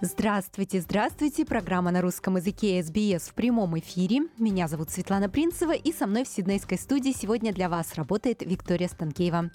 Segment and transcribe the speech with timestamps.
[0.00, 1.44] Здравствуйте, здравствуйте.
[1.44, 4.28] Программа на русском языке SBS в прямом эфире.
[4.38, 8.86] Меня зовут Светлана Принцева, и со мной в Сиднейской студии сегодня для вас работает Виктория
[8.86, 9.50] Станкеева.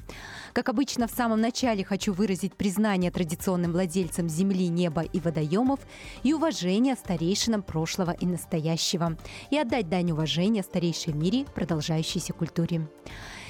[0.52, 5.80] Как обычно, в самом начале хочу выразить признание традиционным владельцам земли, неба и водоемов
[6.24, 9.18] и уважение старейшинам прошлого и настоящего,
[9.50, 12.86] и отдать дань уважения старейшей в мире продолжающейся культуре.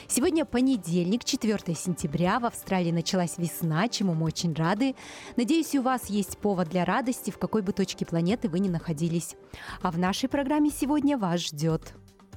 [0.07, 2.39] Сегодня понедельник, 4 сентября.
[2.39, 4.95] В Австралии началась весна, чему мы очень рады.
[5.38, 9.35] Надеюсь, у вас есть повод для радости, в какой бы точке планеты вы ни находились.
[9.81, 11.94] А в нашей программе сегодня вас ждет.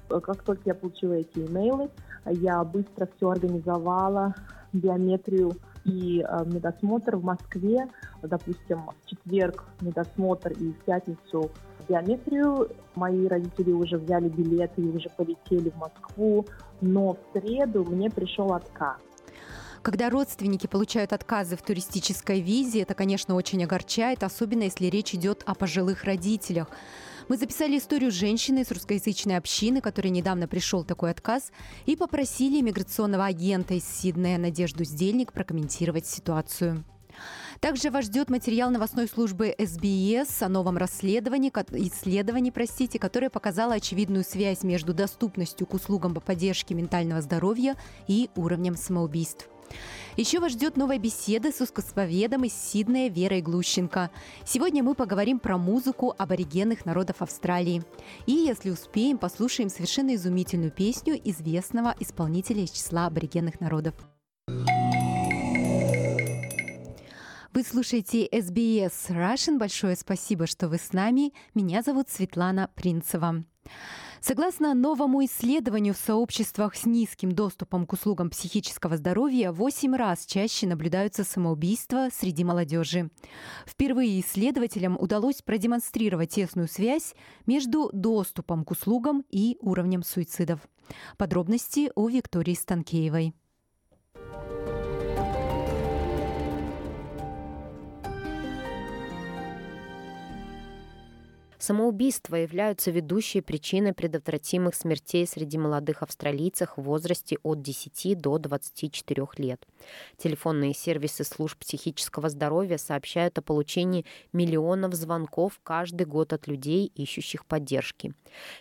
[0.09, 1.91] Как только я получила эти имейлы,
[2.27, 4.35] я быстро все организовала,
[4.73, 5.53] биометрию
[5.85, 7.89] и э, медосмотр в Москве.
[8.23, 11.51] Допустим, в четверг медосмотр и в пятницу
[11.89, 12.69] биометрию.
[12.95, 16.47] Мои родители уже взяли билеты и уже полетели в Москву,
[16.81, 18.97] но в среду мне пришел отказ.
[19.87, 25.45] Когда родственники получают отказы в туристической визе, это, конечно, очень огорчает, особенно если речь идет
[25.47, 26.69] о пожилых родителях.
[27.29, 31.53] Мы записали историю женщины с русскоязычной общины, которой недавно пришел такой отказ,
[31.85, 36.85] и попросили иммиграционного агента из Сиднея Надежду Сдельник прокомментировать ситуацию.
[37.61, 41.51] Также вас ждет материал новостной службы СБС о новом расследовании,
[41.89, 47.77] исследовании, простите, которое показало очевидную связь между доступностью к услугам по поддержке ментального здоровья
[48.09, 49.49] и уровнем самоубийств.
[50.17, 54.11] Еще вас ждет новая беседа с узкосповедом из Сиднея Верой Глущенко.
[54.47, 57.83] Сегодня мы поговорим про музыку аборигенных народов Австралии.
[58.27, 63.95] И, если успеем, послушаем совершенно изумительную песню известного исполнителя из числа аборигенных народов.
[67.57, 69.57] Вы слушаете SBS Russian.
[69.57, 71.33] Большое спасибо, что вы с нами.
[71.55, 73.47] Меня зовут Светлана Принцева.
[74.21, 80.67] Согласно новому исследованию в сообществах с низким доступом к услугам психического здоровья, 8 раз чаще
[80.67, 83.09] наблюдаются самоубийства среди молодежи.
[83.67, 87.15] Впервые исследователям удалось продемонстрировать тесную связь
[87.47, 90.61] между доступом к услугам и уровнем суицидов.
[91.17, 93.33] Подробности у Виктории Станкеевой.
[101.67, 109.27] Самоубийства являются ведущей причиной предотвратимых смертей среди молодых австралийцев в возрасте от 10 до 24
[109.39, 109.67] лет.
[110.17, 117.45] Телефонные сервисы служб психического здоровья сообщают о получении миллионов звонков каждый год от людей, ищущих
[117.45, 118.15] поддержки.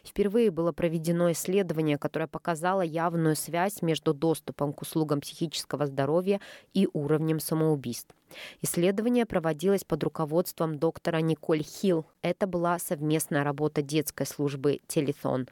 [0.04, 6.42] Впервые было проведено исследование, которое показало явную связь между доступом к услугам психического здоровья
[6.74, 8.16] и уровнем самоубийств.
[8.62, 12.06] Исследование проводилось под руководством доктора Николь Хилл.
[12.22, 15.48] Это была совместная работа детской службы «Телефон»,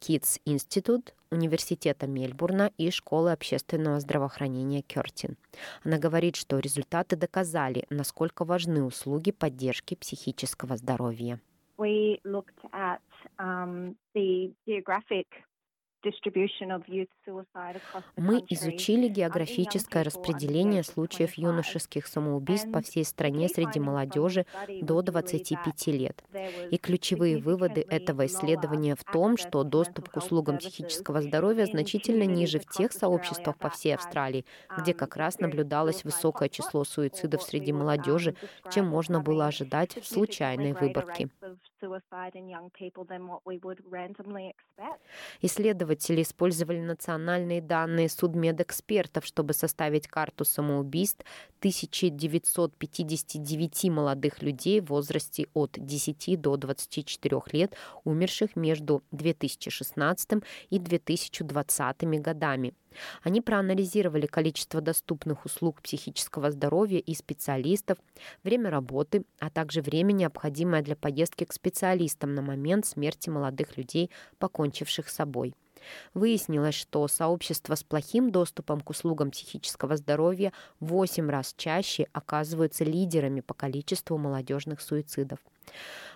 [0.00, 5.36] Kids Institute, Университета Мельбурна и Школы общественного здравоохранения Кертин.
[5.84, 11.40] Она говорит, что результаты доказали, насколько важны услуги поддержки психического здоровья.
[11.76, 13.00] We looked at
[13.38, 15.26] um, the geographic
[18.16, 24.46] мы изучили географическое распределение случаев юношеских самоубийств по всей стране среди молодежи
[24.82, 26.22] до 25 лет.
[26.70, 32.58] И ключевые выводы этого исследования в том, что доступ к услугам психического здоровья значительно ниже
[32.58, 34.44] в тех сообществах по всей Австралии,
[34.78, 38.34] где как раз наблюдалось высокое число суицидов среди молодежи,
[38.72, 41.28] чем можно было ожидать в случайной выборке.
[45.98, 51.24] Исследователи использовали национальные данные судмедэкспертов, чтобы составить карту самоубийств
[51.58, 62.04] 1959 молодых людей в возрасте от 10 до 24 лет, умерших между 2016 и 2020
[62.20, 62.74] годами.
[63.22, 67.98] Они проанализировали количество доступных услуг психического здоровья и специалистов,
[68.42, 74.10] время работы, а также время, необходимое для поездки к специалистам на момент смерти молодых людей,
[74.38, 75.54] покончивших с собой.
[76.14, 82.84] Выяснилось, что сообщества с плохим доступом к услугам психического здоровья в 8 раз чаще оказываются
[82.84, 85.38] лидерами по количеству молодежных суицидов.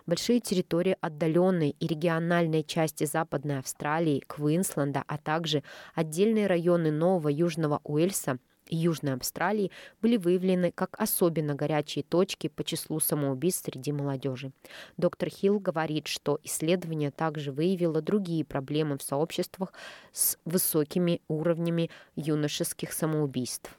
[0.06, 5.62] Большие территории отдаленной и региональной части Западной Австралии, Квинсленда, а также
[5.94, 8.38] отдельные районы Нового Южного Уэльса
[8.69, 9.70] и Южной Австралии
[10.00, 14.52] были выявлены как особенно горячие точки по числу самоубийств среди молодежи.
[14.96, 19.72] Доктор Хилл говорит, что исследование также выявило другие проблемы в сообществах
[20.12, 23.70] с высокими уровнями юношеских самоубийств.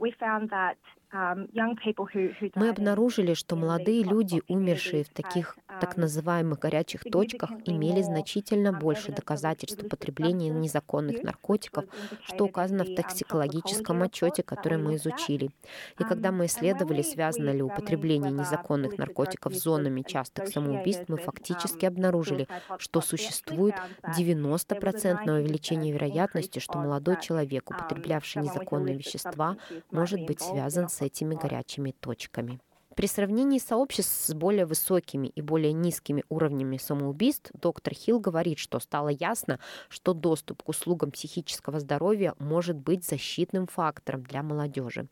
[1.14, 9.12] Мы обнаружили, что молодые люди, умершие в таких так называемых горячих точках, имели значительно больше
[9.12, 11.86] доказательств употребления незаконных наркотиков,
[12.24, 15.52] что указано в токсикологическом отчете, который мы изучили.
[16.00, 21.86] И когда мы исследовали, связано ли употребление незаконных наркотиков с зонами частых самоубийств, мы фактически
[21.86, 29.58] обнаружили, что существует 90% увеличение вероятности, что молодой человек, употреблявший незаконные вещества,
[29.92, 32.60] может быть связан с этими горячими точками.
[32.96, 38.80] При сравнении сообществ с более высокими и более низкими уровнями самоубийств доктор Хилл говорит, что
[38.80, 39.60] стало ясно,
[39.90, 45.08] что доступ к услугам психического здоровья может быть защитным фактором для молодежи.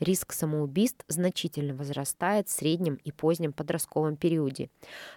[0.00, 4.68] Риск самоубийств значительно возрастает в среднем и позднем подростковом периоде.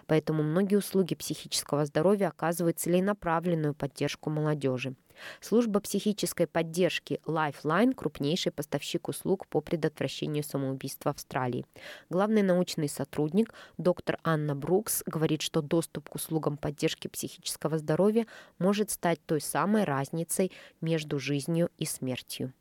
[0.06, 4.94] Поэтому многие услуги психического здоровья оказывают целенаправленную поддержку молодежи.
[5.40, 11.64] Служба психической поддержки Lifeline– крупнейший поставщик услуг по предотвращению самоубийства Австралии.
[12.10, 18.26] Главный научный сотрудник доктор Анна Брукс говорит, что доступ к услугам поддержки психического здоровья
[18.58, 22.52] может стать той самой разницей между жизнью и смертью.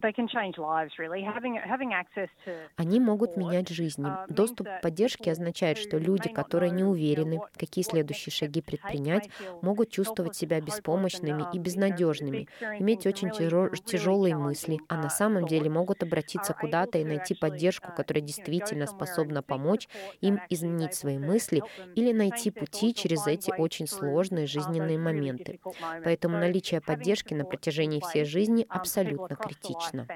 [2.75, 4.05] Они могут менять жизни.
[4.05, 9.29] Uh, Доступ к поддержке означает, что люди, которые не уверены, какие следующие шаги предпринять,
[9.61, 12.44] могут чувствовать себя беспомощными и безнадежными,
[12.77, 18.21] иметь очень тяжелые мысли, а на самом деле могут обратиться куда-то и найти поддержку, которая
[18.23, 19.87] действительно способна помочь
[20.21, 21.65] им изменить свои мысли
[21.95, 25.57] или найти пути через эти очень сложные жизненные моменты.
[26.01, 30.09] Поэтому наличие поддержки на протяжении всей жизни абсолютно критично.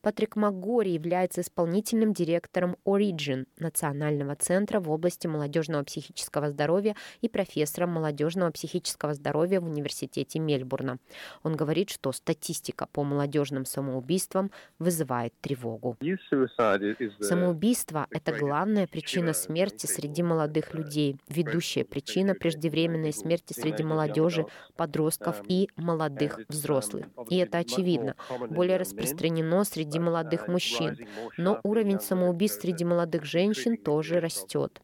[0.00, 7.90] Патрик МакГори является исполнительным директором Origin, Национального центра в области молодежного психического здоровья и профессором
[7.90, 10.98] молодежного психического здоровья в Университете Мельбурна.
[11.42, 15.96] Он говорит, что статистика по молодежным самоубийствам вызывает тревогу.
[17.20, 25.42] Самоубийство– это главная причина смерти среди молодых людей, ведущая причина преждевременной смерти среди молодежи, подростков
[25.48, 27.06] и молодых взрослых.
[27.28, 28.14] И это очевидно
[28.52, 30.96] более распространено среди молодых мужчин,
[31.36, 34.80] но уровень самоубийств среди молодых женщин тоже растет.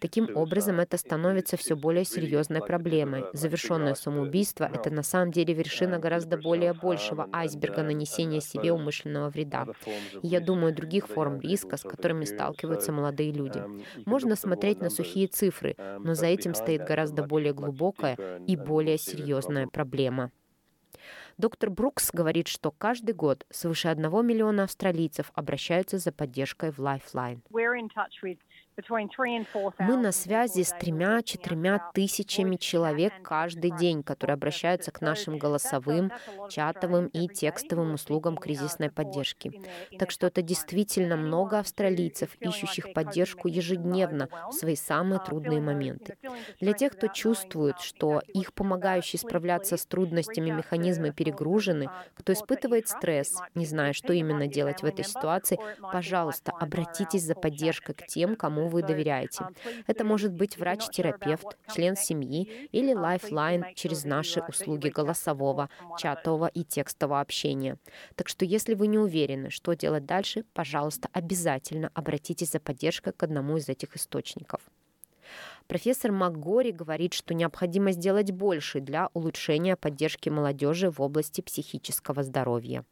[0.00, 3.24] Таким образом, это становится все более серьезной проблемой.
[3.32, 9.66] Завершенное самоубийство— это на самом деле вершина гораздо более большего айсберга нанесения себе умышленного вреда.
[10.22, 13.62] И я думаю, других форм риска, с которыми сталкиваются молодые люди.
[14.06, 19.66] Можно смотреть на сухие цифры, но за этим стоит гораздо более глубокая и более серьезная
[19.66, 20.30] проблема.
[21.36, 27.40] Доктор Брукс говорит, что каждый год свыше одного миллиона австралийцев обращаются за поддержкой в Lifeline.
[29.78, 36.10] Мы на связи с тремя-четырьмя тысячами человек каждый день, которые обращаются к нашим голосовым,
[36.50, 39.62] чатовым и текстовым услугам кризисной поддержки.
[39.96, 46.16] Так что это действительно много австралийцев, ищущих поддержку ежедневно в свои самые трудные моменты.
[46.60, 53.40] Для тех, кто чувствует, что их помогающие справляться с трудностями механизмы перегружены, кто испытывает стресс,
[53.54, 58.63] не зная, что именно делать в этой ситуации, пожалуйста, обратитесь за поддержкой к тем, кому
[58.68, 59.46] вы доверяете.
[59.86, 65.68] Это может быть врач-терапевт, член семьи или Lifeline через наши услуги голосового,
[65.98, 67.78] чатового и текстового общения.
[68.14, 73.22] Так что если вы не уверены, что делать дальше, пожалуйста, обязательно обратитесь за поддержкой к
[73.22, 74.60] одному из этих источников.
[75.66, 82.84] Профессор МакГори говорит, что необходимо сделать больше для улучшения поддержки молодежи в области психического здоровья.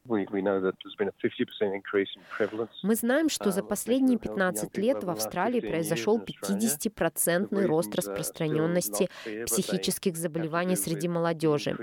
[2.82, 9.08] Мы знаем, что за uh, последние 15 лет в Австралии произошел 50% рост распространенности
[9.44, 11.76] психических заболеваний среди молодежи.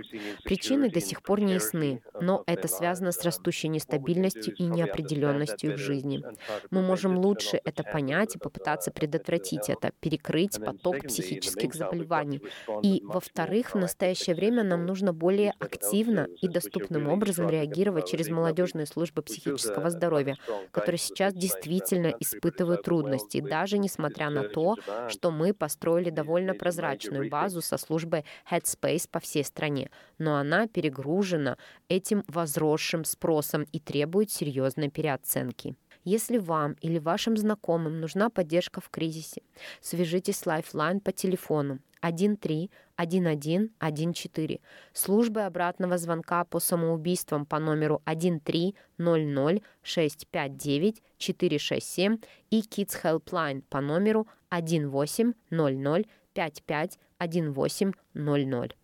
[0.44, 5.78] Причины до сих пор не ясны, но это связано с растущей нестабильностью и неопределенностью в
[5.78, 6.24] жизни.
[6.72, 12.42] Мы можем лучше это понять и попытаться предотвратить это, перекрыть поток поток психических заболеваний.
[12.82, 18.86] И, во-вторых, в настоящее время нам нужно более активно и доступным образом реагировать через молодежные
[18.86, 20.38] службы психического здоровья,
[20.72, 24.76] которые сейчас действительно испытывают трудности, даже несмотря на то,
[25.08, 29.90] что мы построили довольно прозрачную базу со службой Headspace по всей стране.
[30.18, 31.58] Но она перегружена
[31.88, 35.76] этим возросшим спросом и требует серьезной переоценки.
[36.12, 39.44] Если вам или вашим знакомым нужна поддержка в кризисе,
[39.80, 44.60] свяжитесь с Lifeline по телефону 13 11 14,
[44.92, 52.18] службы обратного звонка по самоубийствам по номеру 13 00 659 467
[52.50, 58.79] и Kids Helpline по номеру 1800 55 1800.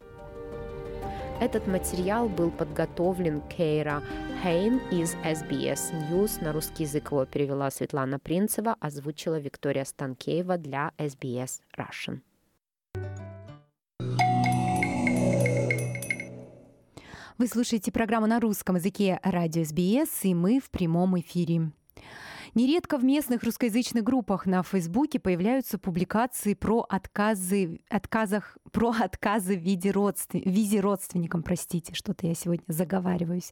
[1.42, 4.02] Этот материал был подготовлен Кейра
[4.42, 6.42] Хейн из SBS News.
[6.42, 12.22] На русский язык его перевела Светлана Принцева, озвучила Виктория Станкеева для SBS Russian.
[17.38, 21.72] Вы слушаете программу на русском языке радио СБС, и мы в прямом эфире.
[22.56, 29.60] Нередко в местных русскоязычных группах на Фейсбуке появляются публикации про отказы, отказах, про отказы в
[29.60, 33.52] виде, родствен, в виде родственникам, простите, что-то я сегодня заговариваюсь.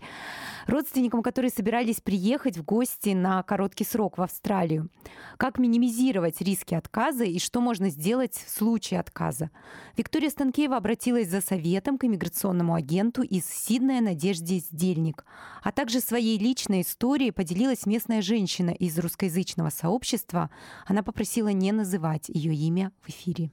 [0.67, 4.89] Родственникам, которые собирались приехать в гости на короткий срок в Австралию.
[5.35, 9.49] Как минимизировать риски отказа и что можно сделать в случае отказа?
[9.97, 15.25] Виктория Станкеева обратилась за советом к иммиграционному агенту из Сиднея Надежде Сдельник,
[15.61, 20.49] а также своей личной историей поделилась местная женщина из из русскоязычного сообщества,
[20.85, 23.51] она попросила не называть ее имя в эфире.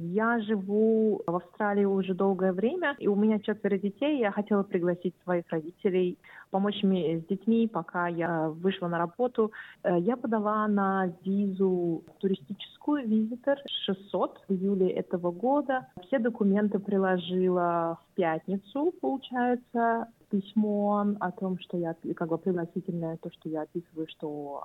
[0.00, 4.18] Я живу в Австралии уже долгое время, и у меня четверо детей.
[4.18, 6.18] Я хотела пригласить своих родителей
[6.50, 9.52] помочь мне с детьми, пока я вышла на работу.
[9.84, 15.86] Э, я подала на визу туристическую, визитор 600 в июле этого года.
[16.06, 23.30] Все документы приложила в пятницу, получается письмо о том, что я как бы пригласительное, то,
[23.30, 24.62] что я описываю, что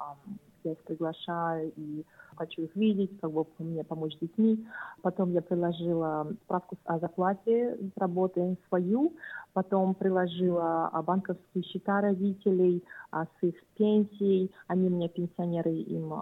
[0.63, 2.05] я их приглашаю и
[2.35, 4.65] хочу их видеть, как бы мне помочь с детьми.
[5.01, 9.13] Потом я приложила справку о зарплате с работы свою,
[9.53, 14.51] потом приложила банковские счета родителей а, с их пенсией.
[14.67, 16.13] Они у меня пенсионеры, им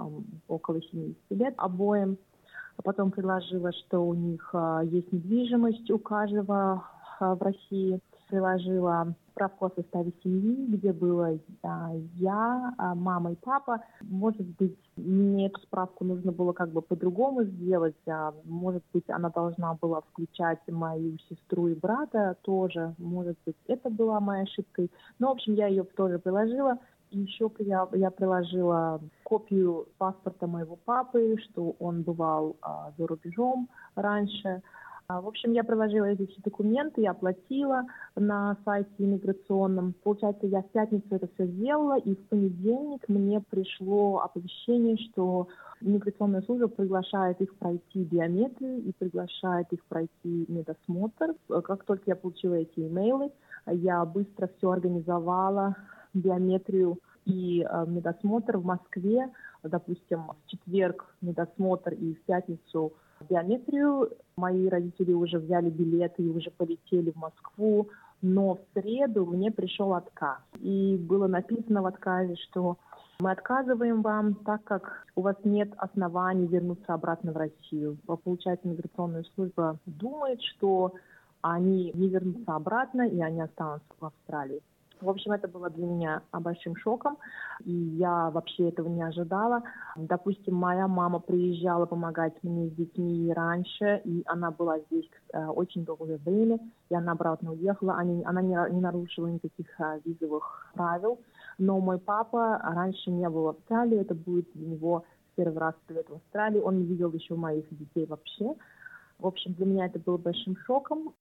[0.48, 2.18] около 70 лет обоим.
[2.84, 6.84] Потом приложила, что у них а, есть недвижимость у каждого
[7.20, 8.00] а, в России
[8.32, 13.84] приложила справку о составе семьи, где было а, я, а, мама и папа.
[14.02, 17.96] Может быть, мне эту справку нужно было как бы по-другому сделать.
[18.08, 22.94] А, может быть, она должна была включать мою сестру и брата тоже.
[22.98, 24.90] Может быть, это была моей ошибкой.
[25.20, 26.78] Но, в общем, я ее тоже приложила.
[27.12, 34.62] Еще я, я приложила копию паспорта моего папы, что он бывал а, за рубежом раньше.
[35.12, 37.84] А, в общем, я приложила эти все документы, я оплатила
[38.16, 39.94] на сайте иммиграционном.
[40.04, 45.48] Получается, я в пятницу это все сделала, и в понедельник мне пришло оповещение, что
[45.82, 51.36] иммиграционная служба приглашает их пройти биометрию и приглашает их пройти медосмотр.
[51.64, 53.32] Как только я получила эти имейлы,
[53.68, 55.76] я быстро все организовала,
[56.14, 59.30] биометрию и э, медосмотр в Москве.
[59.64, 62.94] Допустим, в четверг медосмотр и в пятницу
[63.30, 64.10] биометрию.
[64.36, 67.90] Мои родители уже взяли билеты и уже полетели в Москву,
[68.22, 70.40] но в среду мне пришел отказ.
[70.60, 72.78] И было написано в отказе, что
[73.20, 77.98] мы отказываем вам, так как у вас нет оснований вернуться обратно в Россию.
[78.24, 80.94] Получается, миграционная служба думает, что
[81.42, 84.62] они не вернутся обратно, и они останутся в Австралии.
[85.02, 87.18] В общем, это было для меня большим шоком,
[87.64, 89.64] и я вообще этого не ожидала.
[89.96, 95.86] Допустим, моя мама приезжала помогать мне с детьми раньше, и она была здесь э, очень
[95.86, 97.96] долгое время, и она обратно уехала.
[97.96, 101.20] Они, она не, не нарушила никаких э, визовых правил,
[101.58, 105.04] но мой папа раньше не был в Австралии, это будет для него
[105.36, 108.54] первый раз привет в Австралии, он не видел еще моих детей вообще.
[109.18, 111.14] В общем, для меня это было большим шоком.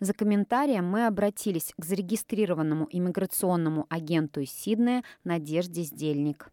[0.00, 6.50] За комментарием мы обратились к зарегистрированному иммиграционному агенту из Сиднея Надежде Сдельник.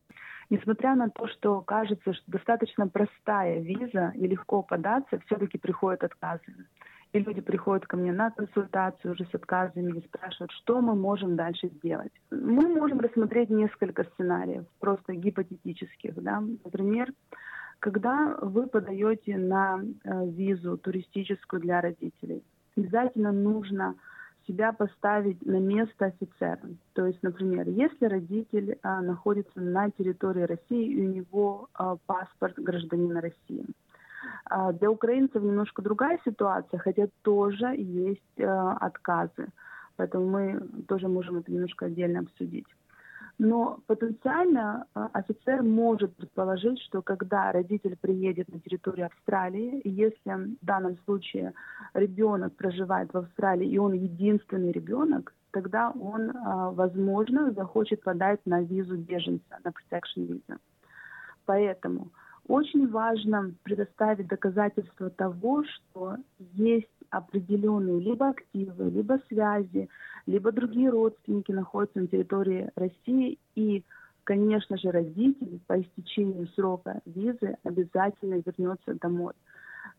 [0.50, 6.44] Несмотря на то, что кажется, что достаточно простая виза и легко податься, все-таки приходят отказы.
[7.12, 11.36] И люди приходят ко мне на консультацию уже с отказами и спрашивают, что мы можем
[11.36, 12.12] дальше сделать.
[12.32, 16.16] Мы можем рассмотреть несколько сценариев, просто гипотетических.
[16.16, 16.42] Да?
[16.64, 17.12] Например,
[17.80, 22.44] когда вы подаете на э, визу туристическую для родителей,
[22.76, 23.96] обязательно нужно
[24.48, 26.60] себя поставить на место офицера.
[26.94, 32.56] То есть, например, если родитель а, находится на территории России и у него а, паспорт
[32.58, 33.66] гражданина России.
[34.46, 39.48] А, для украинцев немножко другая ситуация, хотя тоже есть а, отказы.
[39.96, 42.68] Поэтому мы тоже можем это немножко отдельно обсудить.
[43.44, 50.56] Но потенциально а, офицер может предположить, что когда родитель приедет на территорию Австралии, и если
[50.62, 51.52] в данном случае
[51.94, 58.62] ребенок проживает в Австралии, и он единственный ребенок, тогда он, а, возможно, захочет подать на
[58.62, 60.60] визу беженца, на protection визу.
[61.46, 62.12] Поэтому
[62.48, 66.16] очень важно предоставить доказательства того, что
[66.54, 69.88] есть определенные либо активы, либо связи,
[70.26, 73.38] либо другие родственники находятся на территории России.
[73.56, 73.84] И,
[74.24, 79.34] конечно же, родитель по истечению срока визы обязательно вернется домой.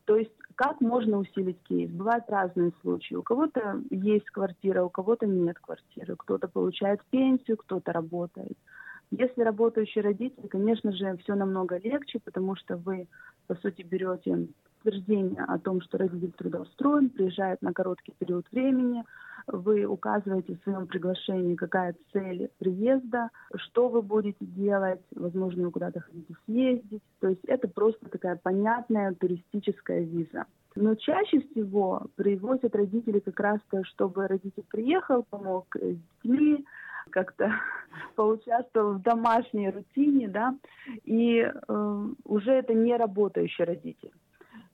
[0.07, 1.91] То есть как можно усилить кейс?
[1.91, 3.15] Бывают разные случаи.
[3.15, 6.17] У кого-то есть квартира, у кого-то нет квартиры.
[6.17, 8.59] Кто-то получает пенсию, кто-то работает.
[9.11, 13.07] Если работающий родитель, конечно же, все намного легче, потому что вы,
[13.47, 14.49] по сути, берете
[14.85, 19.05] подтверждение о том, что родитель трудоустроен, приезжает на короткий период времени,
[19.47, 26.01] вы указываете в своем приглашении, какая цель приезда, что вы будете делать, возможно, вы куда-то
[26.01, 27.03] хотите съездить.
[27.21, 30.47] То есть это просто такая понятная туристическая виза.
[30.77, 36.65] Но чаще всего привозят родители как раз-то, чтобы родитель приехал, помог с детьми,
[37.11, 37.53] как-то
[38.17, 40.57] поучаствовал в домашней рутине, да,
[41.05, 44.13] и э, уже это не работающий родитель.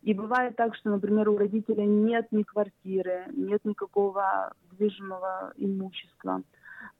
[0.02, 6.42] И бывает так, что, например, у родителя нет ни квартиры, нет никакого движимого имущества.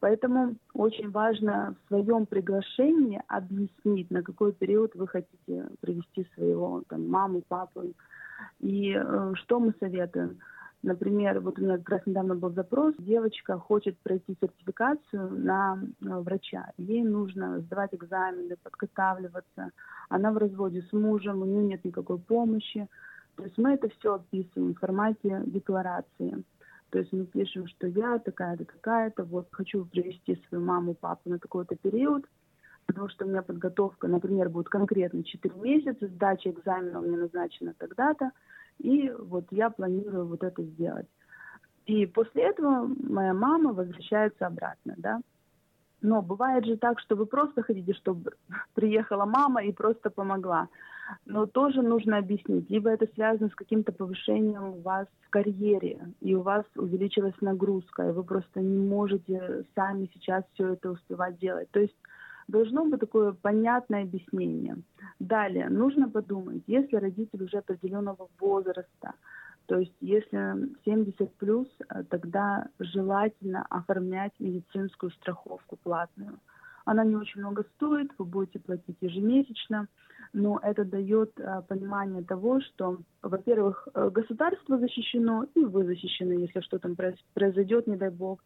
[0.00, 7.08] Поэтому очень важно в своем приглашении объяснить, на какой период вы хотите привести своего там,
[7.08, 7.84] маму, папу.
[8.60, 10.38] И э, что мы советуем?
[10.82, 16.06] Например, вот у меня как раз недавно был запрос, девочка хочет пройти сертификацию на э,
[16.08, 16.72] врача.
[16.78, 19.72] Ей нужно сдавать экзамены, подготавливаться.
[20.08, 22.88] Она в разводе с мужем, у нее нет никакой помощи.
[23.36, 26.44] То есть мы это все описываем в формате декларации.
[26.88, 31.38] То есть мы пишем, что я такая-то, такая-то, вот хочу привести свою маму, папу на
[31.38, 32.24] такой-то период,
[32.86, 37.74] потому что у меня подготовка, например, будет конкретно 4 месяца, сдача экзамена у меня назначена
[37.78, 38.32] тогда-то,
[38.82, 41.06] и вот я планирую вот это сделать.
[41.86, 45.20] И после этого моя мама возвращается обратно, да.
[46.02, 48.32] Но бывает же так, что вы просто хотите, чтобы
[48.74, 50.68] приехала мама и просто помогла.
[51.26, 52.70] Но тоже нужно объяснить.
[52.70, 58.08] Либо это связано с каким-то повышением у вас в карьере, и у вас увеличилась нагрузка,
[58.08, 61.68] и вы просто не можете сами сейчас все это успевать делать.
[61.72, 61.96] То есть
[62.50, 64.76] должно быть такое понятное объяснение.
[65.18, 69.14] Далее, нужно подумать, если родитель уже определенного возраста,
[69.66, 76.38] то есть если 70 плюс, э, тогда желательно оформлять медицинскую страховку платную.
[76.84, 79.86] Она не очень много стоит, вы будете платить ежемесячно,
[80.32, 86.60] но это дает э, понимание того, что, во-первых, э, государство защищено, и вы защищены, если
[86.60, 86.96] что там
[87.34, 88.40] произойдет, не дай бог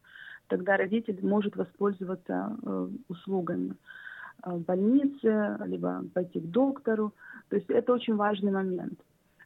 [0.47, 3.75] тогда родитель может воспользоваться э, услугами
[4.43, 7.13] э, больницы, либо пойти к доктору.
[7.49, 8.99] То есть это очень важный момент.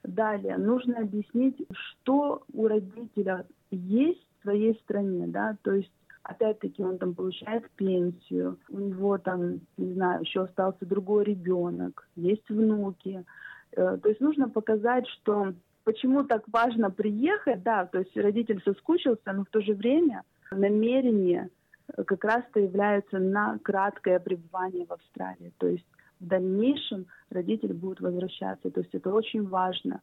[0.03, 5.91] Далее нужно объяснить, что у родителя есть в своей стране, да, то есть
[6.23, 12.47] опять-таки он там получает пенсию, у него там, не знаю, еще остался другой ребенок, есть
[12.49, 13.25] внуки.
[13.73, 19.33] Э, то есть нужно показать, что почему так важно приехать, да, то есть родитель соскучился,
[19.33, 21.49] но в то же время намерение
[21.95, 25.53] э, как раз-то является на краткое пребывание в Австралии.
[25.57, 25.85] То есть
[26.19, 28.69] в дальнейшем родитель будет возвращаться.
[28.69, 30.01] То есть это очень важно.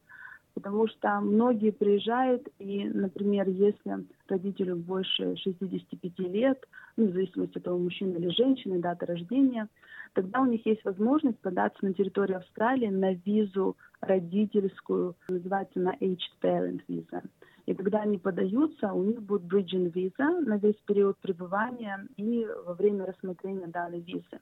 [0.53, 7.63] Потому что многие приезжают, и, например, если родителю больше 65 лет, ну, в зависимости от
[7.63, 9.67] того, мужчина или женщина, дата рождения,
[10.13, 16.33] тогда у них есть возможность податься на территорию Австралии на визу родительскую, называется на aged
[16.41, 17.21] parent visa.
[17.67, 22.73] И когда они подаются, у них будет bridging виза на весь период пребывания и во
[22.73, 24.39] время рассмотрения данной визы.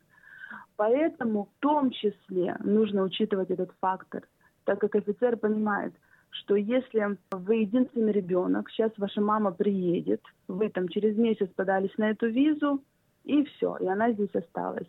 [0.75, 4.27] Поэтому в том числе нужно учитывать этот фактор,
[4.63, 5.93] так как офицер понимает,
[6.29, 12.11] что если вы единственный ребенок, сейчас ваша мама приедет, вы там через месяц подались на
[12.11, 12.83] эту визу,
[13.23, 14.87] и все, и она здесь осталась.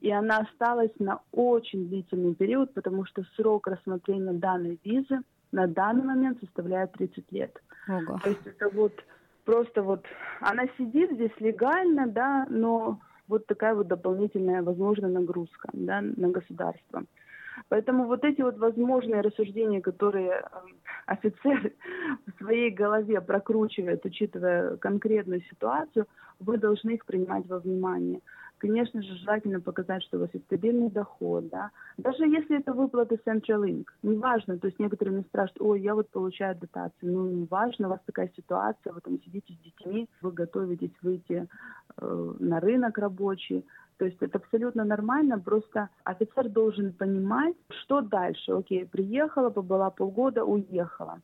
[0.00, 6.04] И она осталась на очень длительный период, потому что срок рассмотрения данной визы на данный
[6.04, 7.62] момент составляет 30 лет.
[7.88, 8.18] Ого.
[8.22, 8.92] То есть это вот
[9.44, 10.04] просто вот
[10.40, 17.04] она сидит здесь легально, да, но вот такая вот дополнительная возможная нагрузка да, на государство.
[17.68, 20.42] Поэтому вот эти вот возможные рассуждения, которые э,
[21.06, 21.72] офицер
[22.26, 26.06] в своей голове прокручивает, учитывая конкретную ситуацию,
[26.38, 28.20] вы должны их принимать во внимание.
[28.58, 31.70] Конечно же, желательно показать, что у вас есть стабильный доход, да.
[31.96, 36.56] Даже если это выплаты Centralink, неважно, то есть некоторые мне спрашивают, ой, я вот получаю
[36.56, 41.46] дотации, ну, неважно, у вас такая ситуация, вы там сидите с детьми, вы готовитесь выйти
[41.96, 43.64] э, на рынок рабочий,
[43.98, 48.52] То есть это абсолютно нормально, просто офицер должен понимать, что дальше.
[48.52, 51.20] Окей, приехала, побыла полгода, уехала.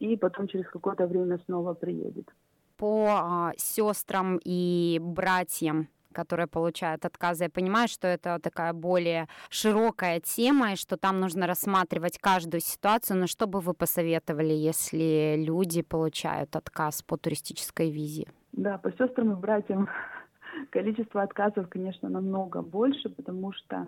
[0.00, 2.28] И потом через какое-то время снова приедет.
[2.76, 7.44] По а, сестрам и братьям которые получают отказы.
[7.44, 13.18] Я понимаю, что это такая более широкая тема, и что там нужно рассматривать каждую ситуацию,
[13.18, 18.24] но что бы вы посоветовали, если люди получают отказ по туристической визе?
[18.52, 19.88] Да, по сестрам и братьям
[20.70, 23.86] количество отказов, конечно, намного больше, потому что,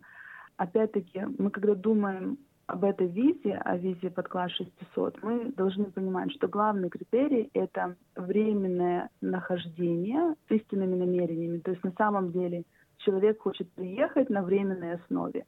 [0.57, 2.37] опять-таки, мы когда думаем
[2.69, 7.97] об этой визе, о визе под класс 600, мы должны понимать, что главный критерий— это
[8.15, 11.61] временное нахождение с истинными намерениями.
[11.61, 12.65] То есть на самом деле
[12.99, 15.47] человек хочет приехать на временной основе.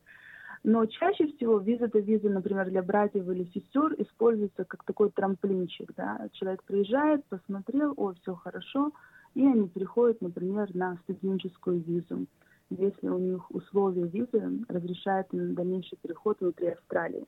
[0.65, 5.93] Но чаще всего виза-то виза, например, для братьев или сестер используется как такой трамплинчик.
[5.95, 6.27] Да?
[6.33, 8.93] Человек приезжает, посмотрел, о, все хорошо,
[9.35, 12.27] и они переходят, например, на студенческую визу
[12.71, 17.27] если у них условия визы разрешают дальнейший переход внутри Австралии.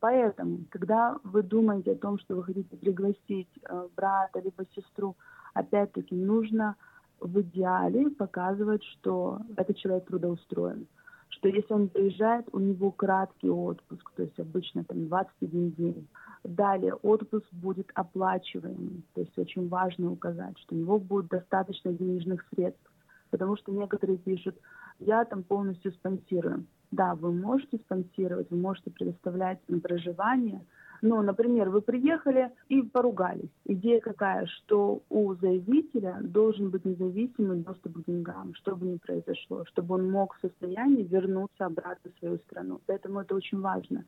[0.00, 5.16] Поэтому, когда вы думаете о том, что вы хотите пригласить э, брата либо сестру,
[5.54, 6.76] опять-таки нужно
[7.20, 10.86] в идеале показывать, что этот человек трудоустроен.
[11.30, 16.08] Что если он приезжает, у него краткий отпуск, то есть обычно там 21 день.
[16.44, 22.46] Далее отпуск будет оплачиваемый, то есть очень важно указать, что у него будет достаточно денежных
[22.54, 22.87] средств
[23.30, 24.56] потому что некоторые пишут,
[24.98, 26.64] я там полностью спонсирую.
[26.90, 30.64] Да, вы можете спонсировать, вы можете предоставлять на проживание,
[31.02, 33.50] но, например, вы приехали и поругались.
[33.66, 39.64] Идея какая, что у заявителя должен быть независимый доступ к деньгам, что бы ни произошло,
[39.66, 42.80] чтобы он мог в состоянии вернуться обратно в свою страну.
[42.86, 44.04] Поэтому это очень важно.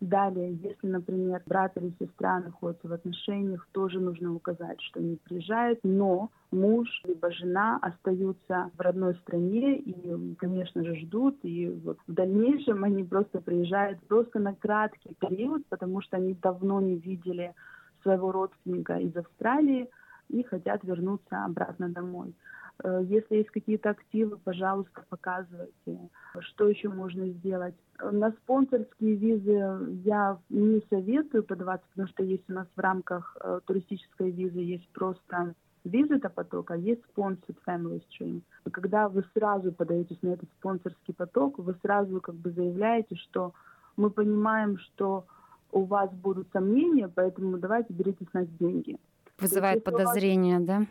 [0.00, 5.80] Далее, если, например, брат или сестра находятся в отношениях, тоже нужно указать, что они приезжают,
[5.82, 11.38] но муж либо жена остаются в родной стране и, конечно же, ждут.
[11.42, 16.80] И вот в дальнейшем они просто приезжают просто на краткий период, потому что они давно
[16.80, 17.54] не видели
[18.02, 19.88] своего родственника из Австралии
[20.28, 22.34] и хотят вернуться обратно домой.
[22.82, 25.98] Э, если есть какие-то активы, пожалуйста, показывайте.
[26.40, 27.74] Что еще можно сделать?
[28.00, 33.60] На спонсорские визы я не советую подаваться, потому что есть у нас в рамках э,
[33.66, 38.40] туристической визы есть просто виза до потока, есть спонсор Family Stream.
[38.72, 43.52] Когда вы сразу подаетесь на этот спонсорский поток, вы сразу как бы заявляете, что
[43.96, 45.26] мы понимаем, что
[45.70, 48.96] у вас будут сомнения, поэтому давайте берите с нас деньги.
[49.38, 50.66] Вызывает подозрение, вас...
[50.66, 50.86] да?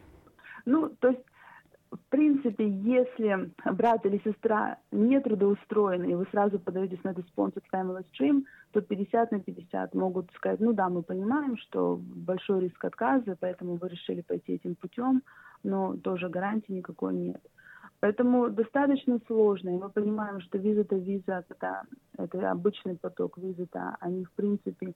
[0.65, 1.23] Ну, то есть
[1.95, 7.61] в принципе, если брат или сестра не трудоустроены, и вы сразу подаетесь на этот спонсор
[7.73, 12.83] Family Stream, то 50 на 50 могут сказать, ну да, мы понимаем, что большой риск
[12.85, 15.21] отказа, поэтому вы решили пойти этим путем,
[15.63, 17.41] но тоже гарантии никакой нет.
[17.99, 21.83] Поэтому достаточно сложно, и мы понимаем, что виза-то виза, это,
[22.17, 24.93] это обычный поток визы-то, они в принципе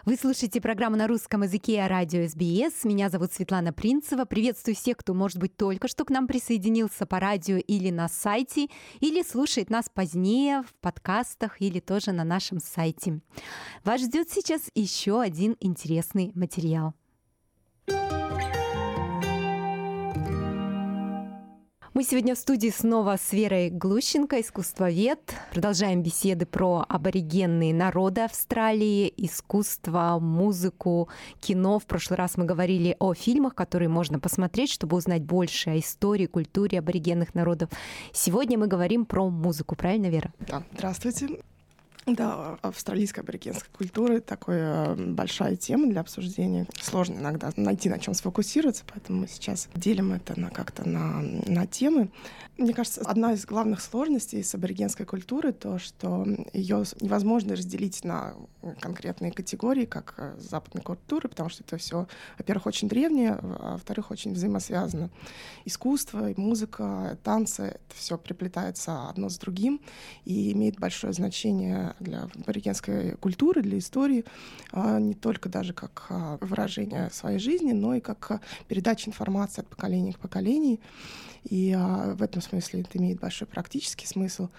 [0.05, 2.83] Вы слушаете программу на русском языке радио СБС.
[2.83, 4.25] Меня зовут Светлана Принцева.
[4.25, 8.67] Приветствую всех, кто, может быть, только что к нам присоединился по радио или на сайте,
[8.99, 13.19] или слушает нас позднее в подкастах или тоже на нашем сайте.
[13.83, 16.93] Вас ждет сейчас еще один интересный материал.
[21.95, 25.33] Мы сегодня в студии снова с Верой Глущенко, искусствовед.
[25.53, 31.07] Продолжаем беседы про аборигенные народы Австралии, искусство, музыку,
[31.39, 31.79] кино.
[31.79, 36.25] В прошлый раз мы говорили о фильмах, которые можно посмотреть, чтобы узнать больше о истории,
[36.25, 37.69] культуре аборигенных народов.
[38.11, 40.33] Сегодня мы говорим про музыку, правильно, Вера?
[40.49, 41.39] Да, здравствуйте.
[42.05, 46.67] Да, австралийская аборигенская культура— такая э, большая тема для обсуждения.
[46.79, 51.65] Сложно иногда найти на чем сфокусироваться, поэтому мы сейчас делим это на как-то на, на
[51.65, 52.11] темы.
[52.57, 58.35] Мне кажется, одна из главных сложностей с аборигенской культурой то, что ее невозможно разделить на
[58.81, 64.11] конкретные категории, как э, западной культуры, потому что это все, во-первых, очень древнее, а во-вторых,
[64.11, 65.09] очень взаимосвязано.
[65.65, 69.81] Искусство, музыка, танцы— это все приплетается одно с другим
[70.23, 74.25] и имеет большое значение для аборигенской культуры, для истории,
[74.71, 79.67] а не только даже как а, выражение своей жизни, но и как передача информации от
[79.67, 80.79] поколения к поколению.
[81.43, 84.49] И а, в этом смысле это имеет большой практический смысл.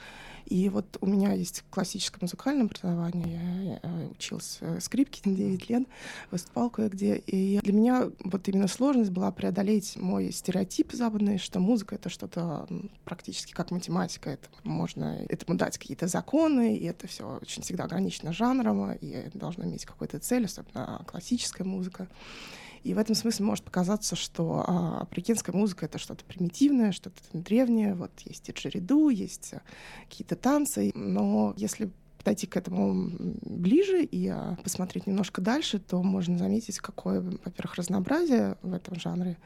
[0.46, 3.78] И вот у меня есть классическое музыкальное образование.
[3.82, 5.82] Я, я учился э, скрипке 9 лет,
[6.30, 7.16] выступал кое-где.
[7.16, 12.68] И для меня вот именно сложность была преодолеть мой стереотип западный, что музыка— это что-то
[13.04, 14.30] практически как математика.
[14.30, 19.64] Это можно этому дать какие-то законы, и это все очень всегда ограничено жанром, и должно
[19.64, 22.08] иметь какую-то цель, особенно классическая музыка.
[22.86, 27.94] И в этом смысле может показаться, что а, африканская музыка— это что-то примитивное, что-то древнее.
[27.94, 29.62] Вот есть джериду, есть а,
[30.08, 30.92] какие-то танцы.
[30.94, 33.10] Но если подойти к этому
[33.42, 39.36] ближе и а, посмотреть немножко дальше, то можно заметить, какое, во-первых, разнообразие в этом жанре,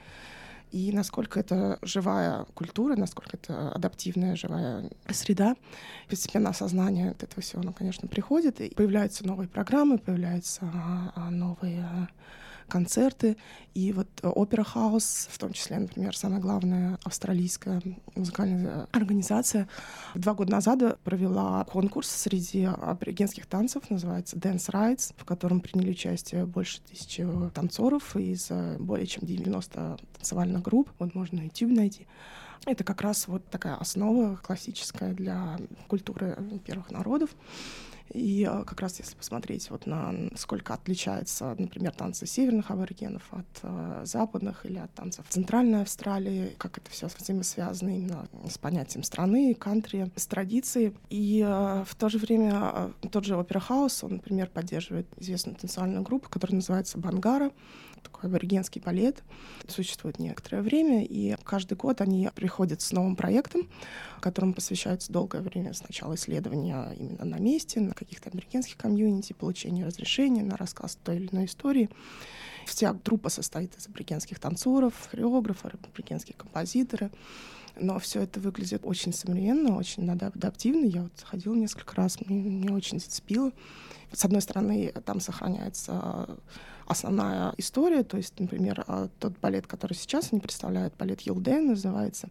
[0.71, 5.57] и насколько это живая культура, насколько это адаптивная живая среда.
[6.11, 10.71] Постепенно осознание от этого всего, оно, конечно, приходит, и появляются новые программы, появляются
[11.31, 12.09] новые
[12.71, 13.37] концерты.
[13.75, 17.83] И вот опера хаус, в том числе, например, самая главная австралийская
[18.15, 19.69] музыкальная организация,
[20.15, 26.47] два года назад провела конкурс среди аборигенских танцев, называется Dance Rights, в котором приняли участие
[26.47, 30.91] больше тысячи танцоров из э, более чем 90 танцевальных групп.
[30.99, 32.07] Вот можно на YouTube найти.
[32.67, 37.31] Это как раз вот такая основа классическая для культуры первых народов.
[38.13, 43.47] И а, как раз если посмотреть вот на сколько отличается, например, танцы северных аборигенов от
[43.63, 49.55] э, западных или от танцев Центральной Австралии, как это все взаимосвязано именно с понятием страны,
[49.55, 50.95] кантри, с традицией.
[51.09, 56.03] И э, в то же время тот же Опера Хаус, он, например, поддерживает известную танцевальную
[56.03, 57.53] группу, которая называется Бангара,
[58.03, 59.23] такой аборигенский балет.
[59.69, 63.69] Существует некоторое время, и каждый год они приходят с новым проектом,
[64.21, 70.43] которому посвящается долгое время сначала исследования именно на месте, на каких-то американских комьюнити, получение разрешения
[70.43, 71.91] на рассказ той или иной истории.
[72.67, 77.11] Вся группа состоит из аборигенских танцоров, хореографов, аборигенских композиторы.
[77.81, 80.85] Но все это выглядит очень современно, очень адаптивно.
[80.85, 83.53] Я вот ходила несколько раз, мне, мне очень зацепило.
[84.13, 86.29] С одной стороны, там сохраняется
[86.91, 92.29] основная история, то есть, например, а, тот балет, который сейчас они представляют, балет Юлден называется,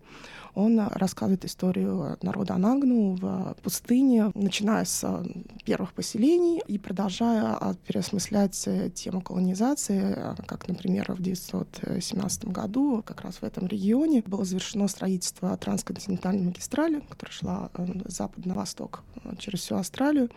[0.54, 5.24] он рассказывает историю народа Анагну в пустыне, начиная с а,
[5.64, 13.22] первых поселений и продолжая а, переосмыслять э, тему колонизации, как, например, в 1917 году как
[13.22, 18.56] раз в этом регионе было завершено строительство трансконтинентальной магистрали, которая шла э, с запада на
[18.56, 20.30] восток э, через всю Австралию,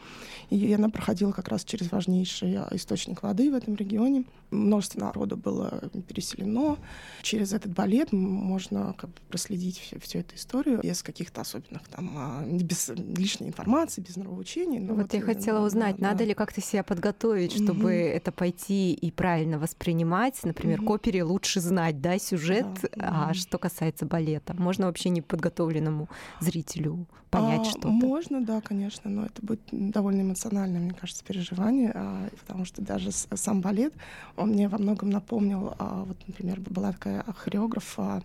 [0.50, 4.24] и она проходила как раз через важнейший источник воды в этом регионе.
[4.52, 6.76] Множество народу было переселено.
[7.22, 12.12] Через этот балет можно как бы проследить всю, всю эту историю без каких-то особенных там,
[12.16, 14.80] а, без лишней информации, без нравоучений.
[14.80, 16.24] Вот, вот я э, хотела узнать, да, надо да.
[16.26, 18.12] ли как-то себя подготовить, чтобы mm-hmm.
[18.12, 20.38] это пойти и правильно воспринимать.
[20.44, 20.86] Например, mm-hmm.
[20.86, 23.28] к опере лучше знать, да, сюжет, да.
[23.30, 26.08] а что касается балета, можно вообще неподготовленному
[26.40, 27.88] зрителю понять а, что-то?
[27.88, 33.10] Можно, да, конечно, но это будет довольно эмоциональное, мне кажется, переживание, а, потому что даже
[33.10, 33.94] сам балет
[34.36, 38.22] он мне во многом напомнил, а, вот, например, была такая хореограф а,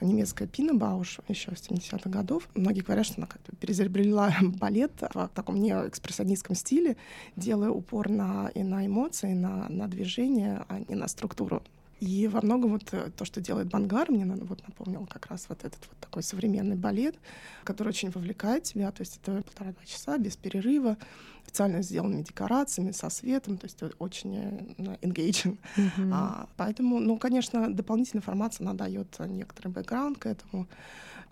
[0.00, 2.48] немецкая Пина Бауш еще в 70-х годов.
[2.54, 6.96] Многие говорят, что она как-то перезабрела балет в таком неэкспрессионистском стиле,
[7.36, 11.62] делая упор на, и на эмоции, на, на движение, а не на структуру
[12.00, 15.64] И во многом вот э, то, что делает Бангар, мне вот напомнил как раз вот
[15.64, 17.16] этот вот такой современный балет,
[17.64, 20.96] который очень вовлекает тебя, то есть это полтора-два часа без перерыва,
[21.44, 25.58] специально сделанными декорациями, со светом, то есть очень uh, engaging.
[25.76, 26.10] Mm-hmm.
[26.12, 30.68] А, поэтому, ну, конечно, дополнительная информация, она дает некоторый бэкграунд к этому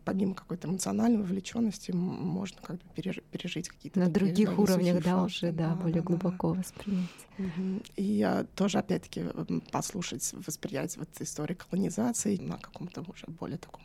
[0.06, 5.70] помимо какой-то эмоциональной вовлеченности можно как бы пережить какие-то на других уровнях, да, уже, да,
[5.70, 6.60] да более да, глубоко да.
[6.60, 7.10] воспринять.
[7.38, 7.82] Угу.
[7.96, 9.24] И я тоже опять-таки
[9.72, 13.82] послушать восприятие вот истории колонизации на каком-то уже более таком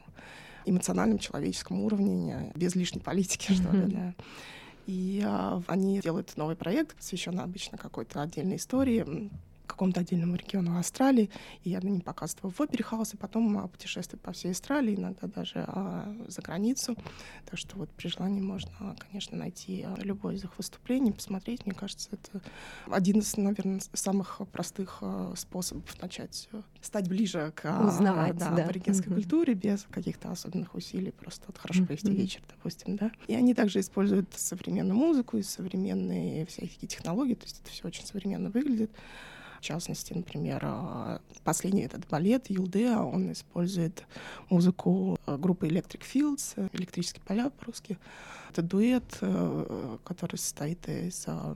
[0.66, 4.14] эмоциональном человеческом уровне, без лишней политики, что ли, да.
[4.86, 9.32] И а, они делают новый проект, посвященный обычно какой-то отдельной истории
[9.72, 11.30] какому-то отдельному региону Австралии,
[11.64, 14.96] и я на ним показывала в опере хаус, и потом а, путешествую по всей Австралии,
[14.96, 16.96] иногда даже а, за границу.
[17.46, 21.66] Так что вот при желании можно, конечно, найти а, любое из их выступлений, посмотреть.
[21.66, 22.42] Мне кажется, это
[22.88, 25.02] один из, наверное, самых простых
[25.36, 28.64] способов начать э, стать ближе к Узнавать, да, да.
[28.64, 29.16] аборигенской mm-hmm.
[29.16, 32.16] культуре без каких-то особенных усилий, просто вот хорошо провести mm-hmm.
[32.16, 33.12] вечер, допустим, да.
[33.28, 38.06] И они также используют современную музыку и современные всякие технологии, то есть это все очень
[38.06, 38.92] современно выглядит.
[39.62, 44.08] В частности, например, а, последний этот балет Юлдеа, он использует
[44.50, 48.00] музыку а, группы Electric Fields, электрические поля по-русски.
[48.50, 51.56] Это дуэт, э, который состоит из а,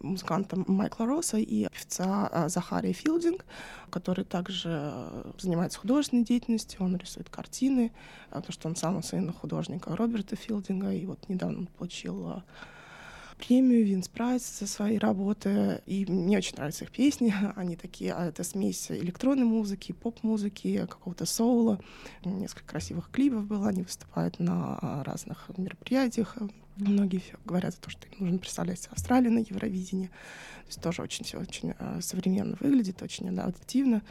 [0.00, 3.44] музыканта Майкла Росса и певца Захария Филдинг,
[3.88, 4.92] который также
[5.38, 7.92] занимается художественной деятельностью, он рисует картины,
[8.30, 12.42] потому что он сам сын художника Роберта Филдинга, и вот недавно он получил
[13.34, 15.82] премию Винс Прайс за свои работы.
[15.86, 17.34] И мне очень нравятся их песни.
[17.56, 21.80] Они такие, а это смесь электронной музыки, поп-музыки, какого-то соула.
[22.24, 23.68] Несколько красивых клипов было.
[23.68, 26.36] Они выступают на разных мероприятиях.
[26.76, 30.08] Многие говорят о том, что им нужно представлять Австралию на Евровидении.
[30.08, 34.02] То есть тоже очень все очень э, современно выглядит, очень адаптивно.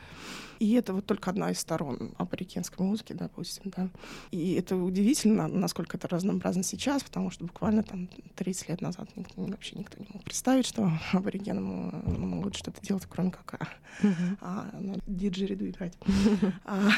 [0.60, 3.90] И это вот только одна из сторон аборигенской музыки, допустим, да.
[4.32, 9.42] И это удивительно, насколько это разнообразно сейчас, потому что буквально там 30 лет назад никто,
[9.42, 13.68] вообще никто не мог представить, что аборигены могут что-то делать, кроме как
[14.02, 14.38] uh-huh.
[14.42, 15.98] а, на диджериду играть.
[16.66, 16.92] а,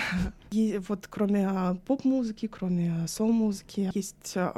[0.52, 4.54] и вот кроме а, поп-музыки, кроме сол-музыки, есть а,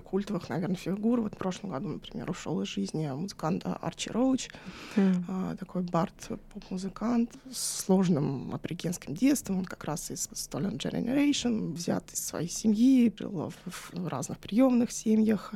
[0.00, 1.20] несколько культовых, наверное, фигур.
[1.20, 4.48] Вот в прошлом году, например, ушел из жизни музыканта Арчи Роуч,
[4.96, 5.24] mm.
[5.28, 6.12] а, такой бард,
[6.52, 9.58] поп-музыкант с сложным африканским детством.
[9.58, 14.90] Он как раз из Stolen Generation, взят из своей семьи, жил в, в разных приемных
[14.90, 15.54] семьях.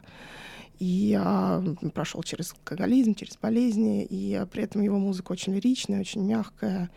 [0.80, 1.62] И а,
[1.94, 6.90] прошел через алкоголизм, через болезни, и а, при этом его музыка очень лиричная, очень мягкая,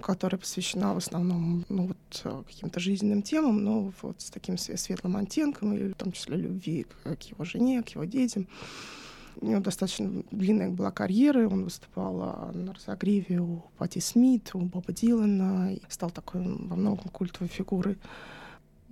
[0.00, 5.74] которая посвящена в основном ну, вот, каким-то жизненным темам, но вот с таким светлым оттенком,
[5.74, 8.46] и в том числе любви к его жене, к его детям.
[9.40, 11.48] У него достаточно длинная была карьера.
[11.48, 15.72] Он выступал а, на разогреве у Пати Смит, у Боба Дилана.
[15.72, 17.96] И стал такой во многом культовой фигурой.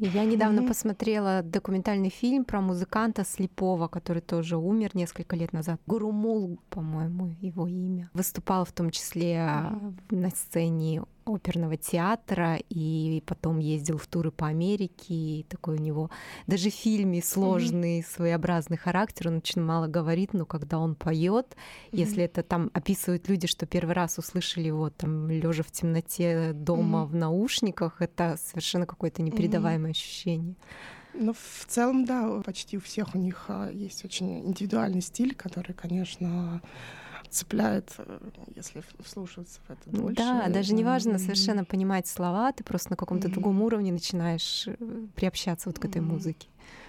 [0.03, 0.69] Я недавно mm-hmm.
[0.69, 5.79] посмотрела документальный фильм про музыканта слепого, который тоже умер несколько лет назад.
[5.87, 8.09] Гурумул, по-моему, его имя.
[8.15, 9.93] Выступал в том числе mm-hmm.
[10.17, 11.03] на сцене
[11.35, 15.15] оперного театра и потом ездил в туры по Америке.
[15.15, 16.11] И такой у него
[16.47, 18.15] даже в фильме сложный, mm-hmm.
[18.15, 19.29] своеобразный характер.
[19.29, 21.89] Он очень мало говорит, но когда он поет, mm-hmm.
[21.93, 27.01] если это там описывают люди, что первый раз услышали его там лежа в темноте дома
[27.01, 27.07] mm-hmm.
[27.07, 29.95] в наушниках, это совершенно какое-то непередаваемое mm-hmm.
[29.95, 30.55] ощущение.
[31.13, 35.75] Ну, в целом, да, почти у всех у них а, есть очень индивидуальный стиль, который,
[35.75, 36.63] конечно,
[37.29, 38.19] цепляет, э,
[38.55, 40.17] если вслушиваться в это дольше.
[40.17, 45.07] Да, даже не важно совершенно понимать слова, ты просто на каком-то другом уровне начинаешь э,
[45.15, 46.49] приобщаться вот к этой музыке.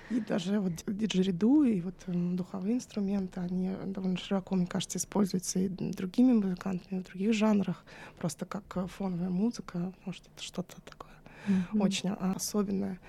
[0.10, 5.70] И даже вот диджериду и вот духовые инструменты, они довольно широко, мне кажется, используются и
[5.70, 7.86] другими музыкантами в других жанрах,
[8.20, 11.12] просто как э, фоновая музыка, потому что это что-то такое
[11.48, 11.82] mm-hmm.
[11.82, 13.00] очень особенное.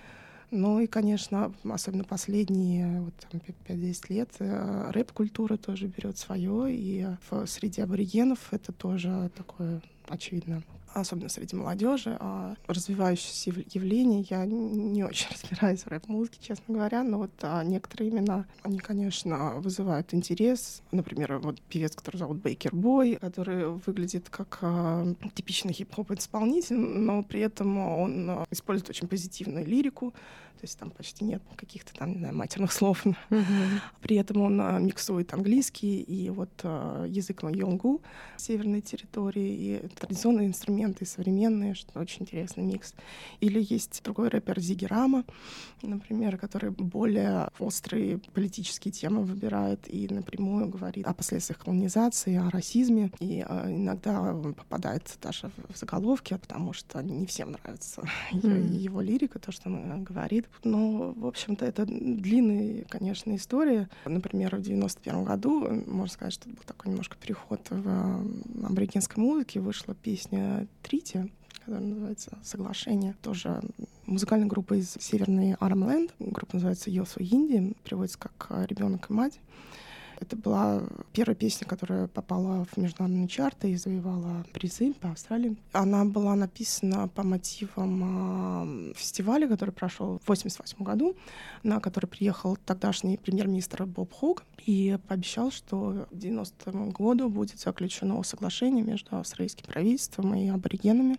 [0.55, 7.07] Ну и, конечно, особенно последние вот, там, 5-10 лет э, рэп-культура тоже берет свое, и
[7.31, 10.63] в среде аборигенов это тоже такое очевидно
[10.95, 14.25] особенно среди молодежи, а развивающееся явление.
[14.29, 19.55] Я не очень разбираюсь в рэп-музыке, честно говоря, но вот а, некоторые имена, они, конечно,
[19.57, 20.83] вызывают интерес.
[20.91, 27.23] Например, вот певец, который зовут Бейкер Бой, который выглядит как а, типичный хип-хоп исполнитель, но
[27.23, 32.19] при этом он использует очень позитивную лирику, то есть там почти нет каких-то там, не
[32.19, 33.05] знаю, матерных слов.
[33.05, 33.81] Mm-hmm.
[34.01, 38.01] При этом он миксует английский и вот язык на йонгу
[38.37, 42.95] северной территории, и традиционные инструменты элементы современные, что очень интересный микс.
[43.41, 45.25] Или есть другой рэпер Зиги Рама,
[45.83, 53.11] например, который более острые политические темы выбирает и напрямую говорит о последствиях колонизации, о расизме.
[53.21, 58.03] И э, иногда попадает даже в заголовки, потому что не всем нравится
[58.33, 58.69] mm.
[58.77, 60.49] его лирика, то, что он говорит.
[60.65, 63.89] Но, в общем-то, это длинная, конечно, история.
[64.05, 68.25] Например, в 91 году, можно сказать, что это был такой немножко переход в
[68.65, 73.15] аборигенской музыке, вышла песня «Трити», которая называется «Соглашение».
[73.23, 73.61] Тоже
[74.07, 76.15] музыкальная группа из северной Арамленд.
[76.19, 79.41] Группа называется «Йосу Инди», переводится как «Ребенок и мать».
[80.23, 85.57] Это была первая песня, которая попала в международные чарты и завоевала призы по Австралии.
[85.73, 91.17] Она была написана по мотивам э, фестиваля, который прошел в 1988 году,
[91.65, 98.23] на который приехал тогдашний премьер-министр Боб Хог и пообещал, что к 90 году будет заключено
[98.23, 101.19] соглашение между австралийским правительством и аборигенами.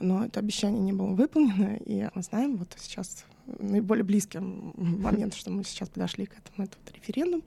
[0.00, 3.24] Но это обещание не было выполнено, и мы знаем, вот сейчас
[3.58, 7.42] наиболее близкий момент, что мы сейчас подошли к этому, это вот референдум.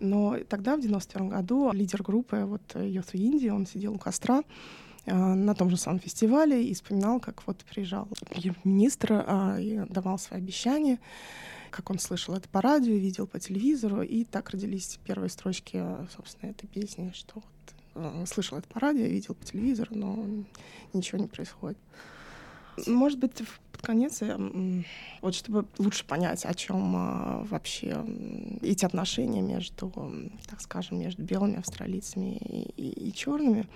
[0.00, 4.42] Но тогда, в 91 году, лидер группы вот Йосу Инди, он сидел у костра
[5.06, 8.08] э, на том же самом фестивале и вспоминал, как вот приезжал
[8.64, 10.98] министр э, и давал свои обещания,
[11.70, 15.82] как он слышал это по радио, видел по телевизору, и так родились первые строчки,
[16.14, 20.26] собственно, этой песни, что вот э, слышал это по радио, видел по телевизору, но
[20.92, 21.78] ничего не происходит.
[22.86, 23.46] Может быть, под
[23.82, 24.22] конец,
[25.20, 28.04] вот чтобы лучше понять, о чем а, вообще
[28.62, 29.92] эти отношения между,
[30.48, 33.68] так скажем, между белыми австралийцами и, и, и черными,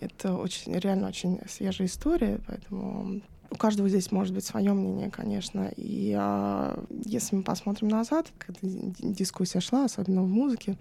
[0.00, 3.20] это очень, реально очень свежая история, поэтому
[3.50, 5.72] у каждого здесь может быть свое мнение, конечно.
[5.76, 10.76] И а, если мы посмотрим назад, когда дискуссия шла, особенно в музыке,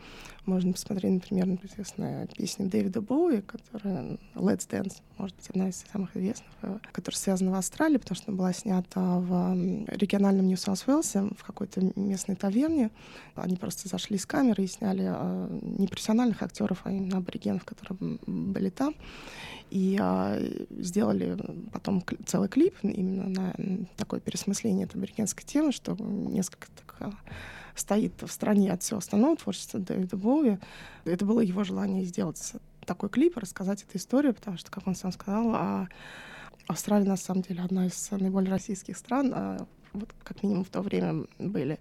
[0.46, 5.84] можно посмотреть, например, на известная песня Дэвида Боуи, которая Let's Dance, может быть, одна из
[5.92, 11.34] самых известных, э, которая связана в Австралии, потому что она была снята в региональном Нью-Саус-Уэлсе,
[11.38, 12.92] в какой-то местной таверне.
[13.36, 18.20] Они просто зашли с камеры и сняли а, не профессиональных актеров, а именно аборигенов, которые
[18.26, 18.96] были там.
[19.70, 20.38] И а,
[20.72, 21.38] сделали
[21.72, 27.12] потом целый клип именно на такое пересмысление этой аборигенской темы, что несколько так, а,
[27.76, 30.58] стоит в стране от всего остального творчества Дэвида Боуи.
[31.06, 32.54] Это было его желание сделать
[32.86, 35.88] такой клип, рассказать эту историю, потому что, как он сам сказал, а
[36.68, 40.82] Австралия на самом деле одна из наиболее российских стран, а вот как минимум в то
[40.82, 41.80] время были.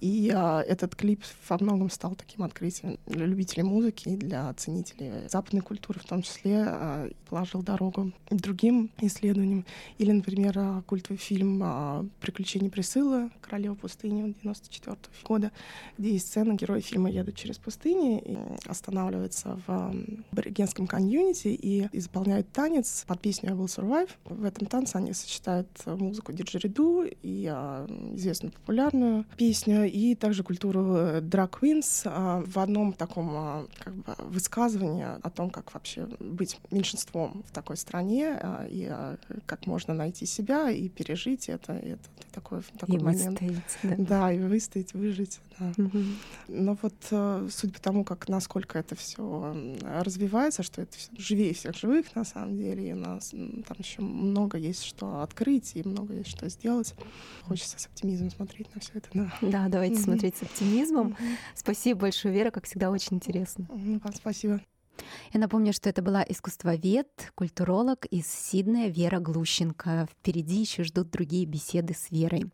[0.00, 5.28] И а, этот клип во многом стал таким открытием для любителей музыки и для ценителей
[5.28, 9.64] западной культуры, в том числе а, положил дорогу другим исследованиям.
[9.98, 13.30] Или, например, а, культовый фильм а, «Приключения Присылы.
[13.40, 15.52] Королева пустыни» 94 года,
[15.98, 19.94] где есть сцена, герои фильма едут через пустыни и останавливаются в
[20.32, 24.10] аборигенском комьюнити и исполняют танец под песню «I will survive».
[24.24, 30.80] В этом танце они сочетают музыку диджериду и а, известную популярную песню и также культуру
[31.20, 36.58] drag queens а, в одном таком а, как бы, высказывании о том, как вообще быть
[36.70, 38.90] меньшинством в такой стране а, и
[39.46, 41.72] как можно найти себя и пережить это.
[41.74, 43.40] это такой, такой и момент.
[43.40, 43.94] Выстоять, да.
[43.98, 45.40] да, и выстоять, выжить.
[45.58, 45.72] Да.
[45.78, 45.98] Угу.
[46.48, 46.94] Но вот
[47.50, 52.24] судя по тому, как насколько это все развивается, что это все живее всех живых на
[52.24, 56.48] самом деле, и у нас там еще много есть что открыть и много есть что
[56.48, 56.94] сделать.
[57.44, 59.08] Хочется с оптимизмом смотреть на все это.
[59.40, 60.04] Да, да, давайте mm-hmm.
[60.04, 61.08] смотреть с оптимизмом.
[61.08, 61.36] Mm-hmm.
[61.54, 63.66] Спасибо большое, Вера, как всегда, очень интересно.
[63.68, 64.60] Вам спасибо.
[65.32, 70.08] Я напомню, что это была искусствовед, культуролог из Сиднея Вера Глущенко.
[70.10, 72.46] Впереди еще ждут другие беседы с Верой.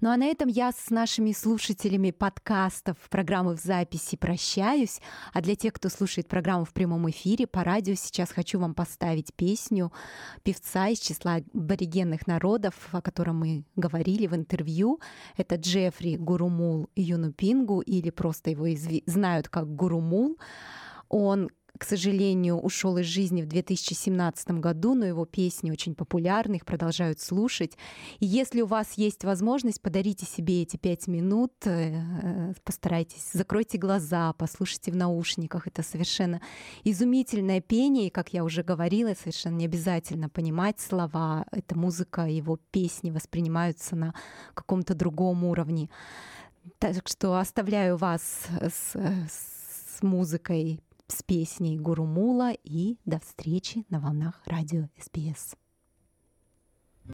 [0.00, 5.00] Ну а на этом я с нашими слушателями подкастов программы в записи прощаюсь.
[5.34, 9.34] А для тех, кто слушает программу в прямом эфире по радио, сейчас хочу вам поставить
[9.34, 9.92] песню
[10.42, 15.00] певца из числа аборигенных народов, о котором мы говорили в интервью.
[15.36, 19.02] Это Джеффри Гурумул Юнупингу, или просто его изв...
[19.06, 20.38] знают как Гурумул.
[21.10, 21.50] Он
[21.80, 27.20] к сожалению, ушел из жизни в 2017 году, но его песни очень популярны, их продолжают
[27.20, 27.72] слушать.
[28.18, 34.34] И если у вас есть возможность, подарите себе эти пять минут, э, постарайтесь, закройте глаза,
[34.34, 35.66] послушайте в наушниках.
[35.66, 36.42] Это совершенно
[36.84, 41.46] изумительное пение, и, как я уже говорила, совершенно не обязательно понимать слова.
[41.50, 44.14] Эта музыка, его песни воспринимаются на
[44.52, 45.88] каком-то другом уровне.
[46.78, 48.20] Так что оставляю вас
[48.60, 55.59] с, с музыкой с песней Гурумула и до встречи на волнах радио СПС.